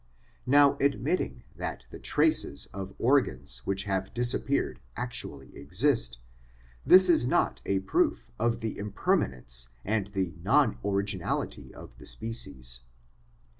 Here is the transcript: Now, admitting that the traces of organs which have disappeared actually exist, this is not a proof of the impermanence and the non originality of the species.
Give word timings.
Now, 0.47 0.77
admitting 0.77 1.43
that 1.55 1.85
the 1.91 1.99
traces 1.99 2.65
of 2.73 2.95
organs 2.97 3.59
which 3.65 3.83
have 3.83 4.15
disappeared 4.15 4.79
actually 4.95 5.55
exist, 5.55 6.17
this 6.83 7.07
is 7.07 7.27
not 7.27 7.61
a 7.67 7.81
proof 7.81 8.31
of 8.39 8.61
the 8.61 8.75
impermanence 8.79 9.69
and 9.85 10.07
the 10.07 10.33
non 10.41 10.79
originality 10.83 11.71
of 11.71 11.95
the 11.99 12.07
species. 12.07 12.79